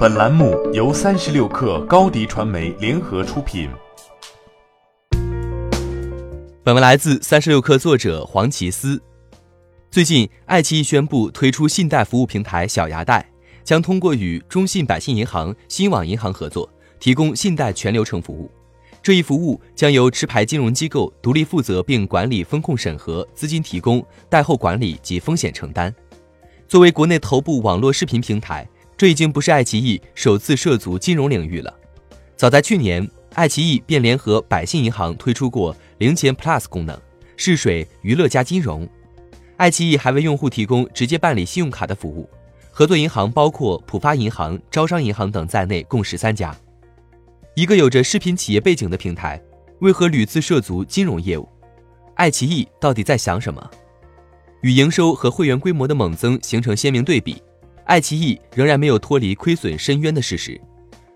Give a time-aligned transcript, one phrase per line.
[0.00, 3.68] 本栏目由三十六氪高低传媒联合出品。
[6.64, 8.98] 本文来自三十六氪作者黄奇思。
[9.90, 13.30] 最近，爱奇艺宣布推出信贷服务平台小牙贷，
[13.62, 16.66] 将通过与中信百信银行、新网银行合作，
[16.98, 18.50] 提供信贷全流程服务。
[19.02, 25.94] 这一服务将由持牌金融机构独立负责并管理风控审核、资金提供、贷后管理及风险承担。
[26.66, 28.66] 作为国内头部网络视频平台。
[29.00, 31.74] 这已经不是爱奇艺首次涉足金融领域了。
[32.36, 37.00] 早在去年，爱奇艺便联合百信银行推出过零钱 Plus 功能，
[37.34, 38.86] 试水娱乐加金融。
[39.56, 42.28] 爱奇艺还为用户提供直接办理信用卡的服务，
[42.70, 46.54] 合作银行包括浦发银行、招商银行等在内，共十三家。
[47.54, 49.42] 一个有着视频企业背景的平台，
[49.78, 51.48] 为何屡次涉足金融业务？
[52.16, 53.70] 爱奇艺到底在想什么？
[54.60, 57.42] 与营收和会员规模的猛增形成鲜明对比。
[57.90, 60.58] 爱奇艺仍然没有脱离亏损深渊的事实。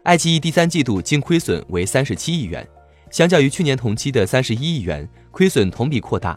[0.03, 2.67] 爱奇艺第三季度净亏损为三十七亿元，
[3.13, 6.37] 相较于去年同期的三十一亿元，亏损同比扩大。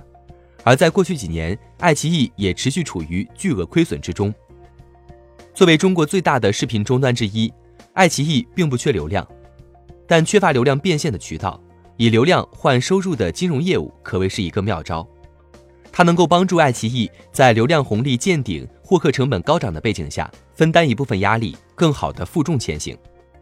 [0.63, 4.31] 而在过去几年，爱奇艺也持续处于巨额亏损之中。
[5.55, 7.51] 作为中国最大的视频终端之一，
[7.93, 9.27] 爱奇艺并不缺流量，
[10.05, 11.59] 但缺乏流量变现的渠道，
[11.95, 15.03] 以流量换收入的金融业务可谓是一个妙招。
[15.91, 22.97] 它能够帮助爱奇艺在流量红利见顶、获客成本高涨的背景下，分担一部分压力，更好的负重前行。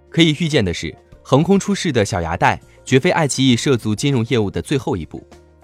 [0.09, 5.21] 可以预见的是，横空出世的小牙贷绝非爱奇艺涉足金融业务的最后一步。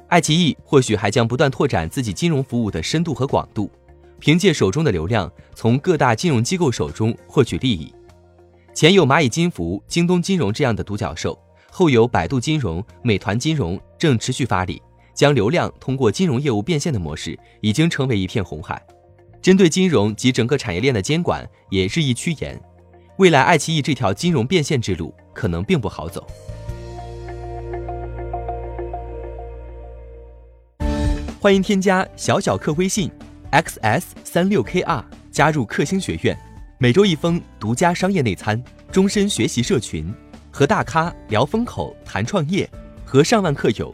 [0.10, 3.72] 爱奇艺或许还将不断拓展自己金融服务的深度和广度，
[4.20, 7.94] 凭借手中的流量，从各大金融机构手中获取利益。
[8.74, 11.38] 前有蚂蚁金服、京东金融这样的独角兽，
[11.70, 14.82] 后有百度金融、美团金融正持续发力。
[15.14, 18.82] 将流量通过金融业务变现的模式已经成为一片红海，
[19.42, 22.60] 针对金融及整个产业链的监管也日益趋严，
[23.18, 26.26] 未来爱奇艺这条金融变现之路可能并不好走。
[31.40, 33.10] 欢迎添加小小客微信
[33.52, 36.38] xs 三六 kr 加入克星学院，
[36.78, 40.14] 每周一封独家商业内参，终身学习社群，
[40.52, 42.70] 和大咖聊风口谈创业，
[43.04, 43.94] 和上万客友。